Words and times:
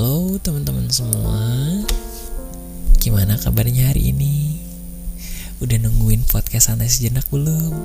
Halo 0.00 0.40
teman-teman 0.40 0.88
semua 0.88 1.44
Gimana 3.04 3.36
kabarnya 3.36 3.92
hari 3.92 4.16
ini? 4.16 4.56
Udah 5.60 5.76
nungguin 5.76 6.24
podcast 6.24 6.72
santai 6.72 6.88
sejenak 6.88 7.28
belum? 7.28 7.76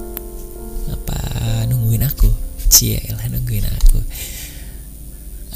Apa 0.95 1.19
nungguin 1.67 2.07
aku? 2.07 2.31
Cie 2.71 3.03
lah 3.11 3.27
nungguin 3.27 3.67
aku 3.67 3.99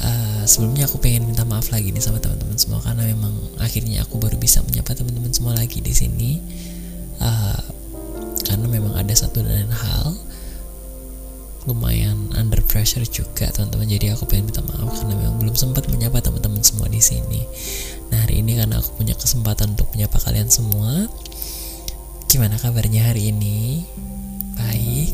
uh, 0.04 0.44
Sebelumnya 0.44 0.84
aku 0.84 1.00
pengen 1.00 1.32
minta 1.32 1.48
maaf 1.48 1.72
lagi 1.72 1.96
nih 1.96 2.04
sama 2.04 2.20
teman-teman 2.20 2.60
semua 2.60 2.84
Karena 2.84 3.08
memang 3.08 3.32
akhirnya 3.56 4.04
aku 4.04 4.20
baru 4.20 4.36
bisa 4.36 4.60
menyapa 4.60 4.92
teman-teman 4.92 5.32
semua 5.32 5.56
lagi 5.56 5.80
di 5.80 5.96
sini 5.96 6.44
uh, 7.24 7.64
Karena 8.44 8.68
memang 8.68 9.00
ada 9.00 9.16
satu 9.16 9.40
dan 9.40 9.72
hal 9.72 10.12
lumayan 11.68 12.16
under 12.36 12.60
pressure 12.64 13.04
juga 13.04 13.52
teman-teman 13.52 13.84
jadi 13.84 14.16
aku 14.16 14.24
pengen 14.24 14.48
minta 14.48 14.64
maaf 14.64 14.96
karena 14.96 15.12
memang 15.12 15.29
sempat 15.60 15.92
menyapa 15.92 16.24
teman-teman 16.24 16.64
semua 16.64 16.88
di 16.88 17.04
sini. 17.04 17.44
Nah 18.08 18.24
hari 18.24 18.40
ini 18.40 18.56
karena 18.56 18.80
aku 18.80 18.96
punya 18.96 19.12
kesempatan 19.12 19.76
untuk 19.76 19.92
menyapa 19.92 20.16
kalian 20.16 20.48
semua 20.48 21.04
gimana 22.32 22.56
kabarnya 22.56 23.12
hari 23.12 23.28
ini? 23.28 23.84
Baik. 24.56 25.12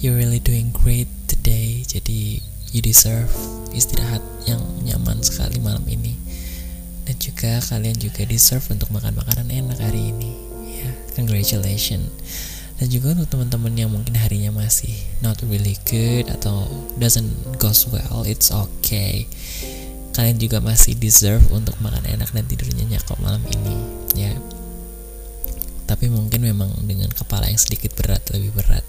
You 0.00 0.16
really 0.16 0.40
doing 0.40 0.72
great 0.72 1.12
today. 1.28 1.84
Jadi 1.84 2.40
you 2.72 2.80
deserve 2.80 3.28
istirahat 3.76 4.24
yang 4.48 4.64
nyaman 4.80 5.20
sekali 5.20 5.60
malam 5.60 5.84
ini. 5.84 6.16
Dan 7.04 7.20
juga 7.20 7.60
kalian 7.60 8.00
juga 8.00 8.24
deserve 8.24 8.64
untuk 8.72 8.88
makan 8.96 9.12
makanan 9.12 9.52
enak 9.52 9.76
hari 9.76 10.08
ini. 10.08 10.32
Ya 10.64 10.88
yeah, 10.88 10.94
congratulations 11.12 12.08
dan 12.74 12.86
juga 12.90 13.14
untuk 13.14 13.30
teman-teman 13.30 13.74
yang 13.78 13.90
mungkin 13.90 14.18
harinya 14.18 14.50
masih 14.50 14.90
not 15.22 15.38
really 15.46 15.78
good 15.86 16.26
atau 16.26 16.66
doesn't 16.98 17.30
goes 17.62 17.86
well 17.86 18.26
it's 18.26 18.50
okay. 18.50 19.30
Kalian 20.14 20.38
juga 20.38 20.62
masih 20.62 20.94
deserve 20.98 21.42
untuk 21.50 21.74
makan 21.82 22.02
enak 22.06 22.30
dan 22.34 22.46
tidur 22.46 22.70
nyenyak 22.74 23.02
kok 23.06 23.18
malam 23.22 23.42
ini 23.50 23.78
ya. 24.14 24.34
Tapi 25.86 26.10
mungkin 26.10 26.42
memang 26.42 26.70
dengan 26.86 27.10
kepala 27.10 27.50
yang 27.50 27.58
sedikit 27.58 27.94
berat 27.94 28.22
lebih 28.34 28.54
berat. 28.54 28.86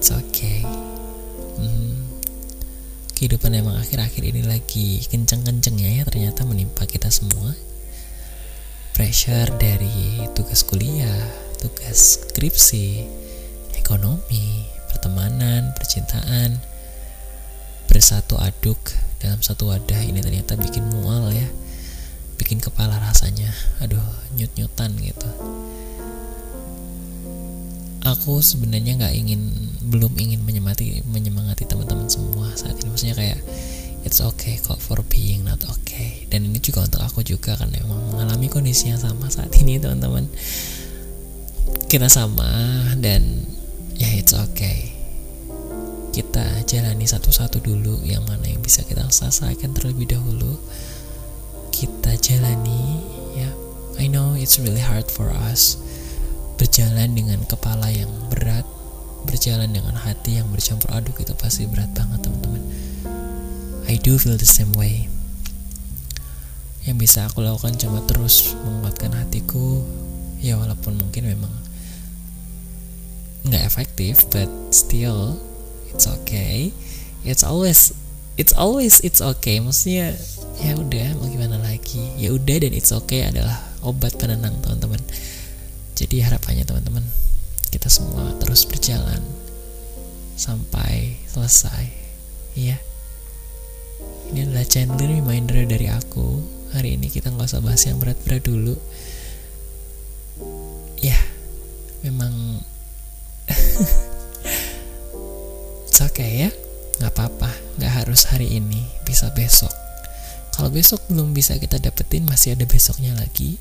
It's 0.00 0.12
okay. 0.12 0.64
Hmm. 1.60 2.08
kehidupan 3.20 3.52
emang 3.52 3.76
akhir-akhir 3.76 4.32
ini 4.32 4.48
lagi 4.48 5.04
kenceng-kencengnya 5.12 6.00
ya. 6.00 6.02
Ternyata 6.08 6.48
menimpa 6.48 6.88
kita 6.88 7.12
semua. 7.12 7.52
Pressure 8.96 9.52
dari 9.60 10.24
tugas 10.32 10.64
kuliah 10.64 11.49
tugas 11.60 12.24
skripsi, 12.32 13.04
ekonomi, 13.76 14.64
pertemanan, 14.88 15.76
percintaan, 15.76 16.56
bersatu 17.84 18.40
aduk 18.40 18.80
dalam 19.20 19.44
satu 19.44 19.68
wadah 19.68 20.00
ini 20.00 20.24
ternyata 20.24 20.56
bikin 20.56 20.88
mual 20.88 21.28
ya, 21.28 21.44
bikin 22.40 22.64
kepala 22.64 22.96
rasanya, 22.96 23.52
aduh 23.84 24.00
nyut-nyutan 24.40 24.96
gitu. 25.04 25.28
Aku 28.00 28.40
sebenarnya 28.40 28.96
nggak 28.96 29.14
ingin, 29.20 29.52
belum 29.92 30.16
ingin 30.16 30.40
menyemangati, 30.40 31.04
menyemangati 31.12 31.68
teman-teman 31.68 32.08
semua 32.08 32.48
saat 32.56 32.80
ini. 32.80 32.88
Maksudnya 32.88 33.12
kayak 33.12 33.40
it's 34.08 34.24
okay 34.24 34.56
kok 34.64 34.80
for 34.80 35.04
being 35.12 35.44
not 35.44 35.60
okay. 35.68 36.24
Dan 36.32 36.48
ini 36.48 36.56
juga 36.64 36.88
untuk 36.88 37.04
aku 37.04 37.20
juga 37.20 37.60
karena 37.60 37.76
emang 37.84 38.00
mengalami 38.08 38.48
kondisi 38.48 38.88
yang 38.88 38.96
sama 38.96 39.28
saat 39.28 39.52
ini 39.60 39.76
teman-teman 39.76 40.24
kita 41.90 42.06
sama 42.06 42.46
dan 43.02 43.50
ya 43.98 44.06
it's 44.14 44.30
okay. 44.30 44.94
Kita 46.14 46.62
jalani 46.62 47.02
satu-satu 47.02 47.58
dulu 47.58 48.06
yang 48.06 48.22
mana 48.30 48.46
yang 48.46 48.62
bisa 48.62 48.86
kita 48.86 49.10
selesaikan 49.10 49.74
terlebih 49.74 50.06
dahulu. 50.14 50.54
Kita 51.74 52.14
jalani 52.14 53.02
ya. 53.34 53.50
I 53.98 54.06
know 54.06 54.38
it's 54.38 54.62
really 54.62 54.78
hard 54.78 55.10
for 55.10 55.34
us. 55.50 55.82
Berjalan 56.62 57.10
dengan 57.18 57.42
kepala 57.50 57.90
yang 57.90 58.10
berat 58.30 58.62
berjalan 59.26 59.74
dengan 59.74 59.98
hati 59.98 60.38
yang 60.38 60.46
bercampur 60.54 60.94
aduk 60.94 61.18
itu 61.18 61.34
pasti 61.34 61.66
berat 61.66 61.90
banget 61.90 62.22
teman-teman. 62.22 62.62
I 63.90 63.98
do 63.98 64.14
feel 64.14 64.38
the 64.38 64.46
same 64.46 64.70
way. 64.78 65.10
Yang 66.86 66.96
bisa 67.02 67.26
aku 67.26 67.42
lakukan 67.42 67.74
cuma 67.82 67.98
terus 68.06 68.54
menguatkan 68.62 69.10
hatiku. 69.10 69.82
Ya 70.38 70.54
walaupun 70.54 70.94
mungkin 70.94 71.26
memang 71.26 71.50
nggak 73.46 73.62
efektif 73.64 74.28
but 74.28 74.48
still 74.72 75.40
it's 75.92 76.06
okay. 76.06 76.72
It's 77.24 77.44
always 77.44 77.92
it's 78.40 78.52
always 78.56 79.00
it's 79.04 79.20
okay. 79.20 79.60
Maksudnya 79.60 80.16
ya 80.60 80.76
udah 80.76 81.16
mau 81.20 81.28
gimana 81.28 81.60
lagi? 81.60 82.00
Ya 82.16 82.32
udah 82.32 82.56
dan 82.60 82.72
it's 82.72 82.92
okay 82.92 83.28
adalah 83.28 83.60
obat 83.84 84.16
penenang 84.16 84.56
teman-teman. 84.64 85.00
Jadi 85.96 86.24
harapannya 86.24 86.64
teman-teman 86.64 87.04
kita 87.70 87.92
semua 87.92 88.34
terus 88.40 88.64
berjalan 88.64 89.20
sampai 90.34 91.20
selesai. 91.28 91.92
Iya. 92.56 92.80
Ini 94.30 94.46
adalah 94.46 94.64
channel 94.64 94.96
reminder 94.96 95.66
dari 95.66 95.90
aku. 95.90 96.40
Hari 96.70 96.96
ini 96.96 97.10
kita 97.10 97.34
nggak 97.34 97.50
usah 97.50 97.60
bahas 97.60 97.82
yang 97.82 97.98
berat-berat 97.98 98.46
dulu 98.46 98.78
okay 106.08 106.48
ya. 106.48 106.50
Nggak 107.00 107.12
apa-apa. 107.12 107.50
Nggak 107.76 107.92
harus 108.04 108.24
hari 108.32 108.48
ini 108.56 108.80
bisa 109.04 109.28
besok. 109.36 109.72
Kalau 110.56 110.72
besok 110.72 111.00
belum 111.08 111.32
bisa 111.32 111.56
kita 111.56 111.80
dapetin 111.80 112.24
masih 112.24 112.56
ada 112.56 112.64
besoknya 112.64 113.12
lagi. 113.16 113.60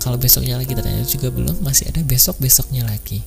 Kalau 0.00 0.20
besoknya 0.20 0.60
lagi 0.60 0.76
ternyata 0.76 1.04
juga 1.08 1.32
belum 1.32 1.64
masih 1.64 1.88
ada 1.88 2.00
besok 2.04 2.36
besoknya 2.40 2.84
lagi. 2.84 3.24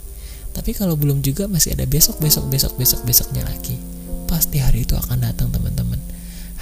Tapi 0.53 0.73
kalau 0.73 0.97
belum 0.97 1.21
juga 1.21 1.45
masih 1.45 1.77
ada 1.77 1.85
besok 1.85 2.17
besok 2.17 2.49
besok 2.49 2.73
besok 2.77 3.01
besoknya 3.05 3.45
lagi. 3.45 3.77
Pasti 4.29 4.61
hari 4.61 4.85
itu 4.85 4.97
akan 4.97 5.25
datang 5.25 5.49
teman-teman. 5.53 6.01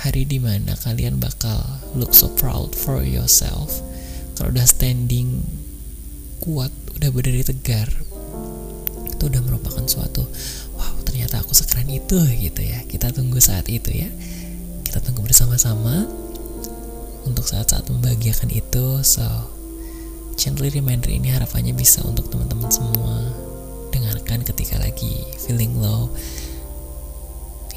Hari 0.03 0.27
di 0.27 0.39
mana 0.39 0.75
kalian 0.79 1.19
bakal 1.19 1.63
look 1.95 2.11
so 2.11 2.27
proud 2.35 2.75
for 2.75 3.03
yourself. 3.03 3.83
Kalau 4.35 4.51
udah 4.51 4.67
standing 4.67 5.43
kuat 6.43 6.71
udah 6.95 7.09
berdiri 7.11 7.43
tegar 7.43 7.91
itu 9.11 9.23
udah 9.27 9.41
merupakan 9.43 9.83
suatu 9.87 10.27
ternyata 11.15 11.39
aku 11.39 11.55
sekeren 11.55 11.87
itu 11.87 12.19
gitu 12.27 12.59
ya. 12.59 12.83
Kita 12.91 13.07
tunggu 13.15 13.39
saat 13.39 13.71
itu 13.71 13.87
ya. 13.87 14.11
Kita 14.83 14.99
tunggu 14.99 15.23
bersama-sama 15.23 16.03
untuk 17.23 17.47
saat-saat 17.47 17.87
membahagiakan 17.87 18.51
itu. 18.51 18.99
So 18.99 19.23
gently 20.35 20.67
reminder 20.75 21.07
ini 21.07 21.31
harapannya 21.31 21.71
bisa 21.71 22.03
untuk 22.03 22.27
teman-teman 22.27 22.67
semua. 22.67 23.31
Dengarkan 23.95 24.43
ketika 24.43 24.75
lagi 24.75 25.23
feeling 25.39 25.79
low. 25.79 26.11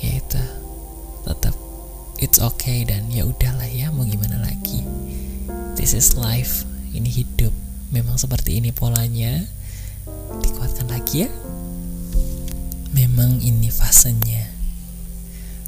Ya 0.02 0.18
itu 0.18 0.42
tetap 1.22 1.54
it's 2.18 2.42
okay 2.42 2.82
dan 2.82 3.06
ya 3.06 3.22
udahlah 3.22 3.70
ya 3.70 3.94
mau 3.94 4.02
gimana 4.02 4.42
lagi. 4.42 4.82
This 5.78 5.94
is 5.94 6.18
life. 6.18 6.66
Ini 6.90 7.06
hidup. 7.06 7.54
Memang 7.94 8.18
seperti 8.18 8.58
ini 8.58 8.74
polanya. 8.74 9.46
Dikuatkan 10.42 10.90
lagi 10.90 11.30
ya 11.30 11.30
memang 13.18 13.42
ini 13.42 13.66
fasenya 13.66 14.46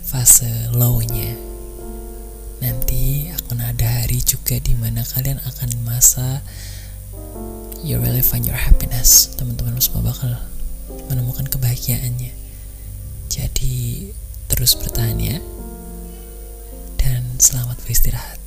fase 0.06 0.70
low-nya. 0.70 1.34
Nanti 2.62 3.26
akan 3.26 3.74
ada 3.74 3.90
hari 3.90 4.22
juga 4.22 4.54
di 4.62 4.70
mana 4.78 5.02
kalian 5.02 5.42
akan 5.42 5.70
masa 5.82 6.46
you 7.82 7.98
really 7.98 8.22
find 8.22 8.46
your 8.46 8.54
happiness. 8.54 9.34
Teman-teman 9.34 9.82
semua 9.82 10.14
bakal 10.14 10.38
menemukan 11.10 11.50
kebahagiaannya. 11.50 12.30
Jadi 13.26 14.14
terus 14.46 14.78
bertahan 14.78 15.18
ya 15.18 15.42
dan 17.02 17.34
selamat 17.42 17.82
beristirahat 17.82 18.38